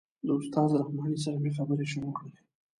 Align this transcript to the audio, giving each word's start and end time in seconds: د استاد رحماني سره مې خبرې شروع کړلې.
د 0.25 0.27
استاد 0.39 0.69
رحماني 0.81 1.17
سره 1.25 1.37
مې 1.43 1.51
خبرې 1.57 1.85
شروع 1.91 2.13
کړلې. 2.17 2.39